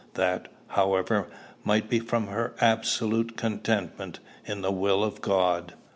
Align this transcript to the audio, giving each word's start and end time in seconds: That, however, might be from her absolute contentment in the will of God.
That, 0.15 0.47
however, 0.69 1.27
might 1.63 1.87
be 1.87 1.99
from 1.99 2.25
her 2.25 2.55
absolute 2.59 3.37
contentment 3.37 4.17
in 4.45 4.61
the 4.63 4.71
will 4.71 5.03
of 5.03 5.21
God. 5.21 5.75